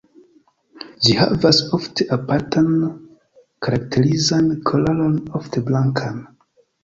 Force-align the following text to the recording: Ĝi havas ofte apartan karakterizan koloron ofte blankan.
Ĝi 1.07 1.11
havas 1.17 1.59
ofte 1.77 2.07
apartan 2.17 2.71
karakterizan 3.67 4.49
koloron 4.71 5.19
ofte 5.41 5.63
blankan. 5.71 6.19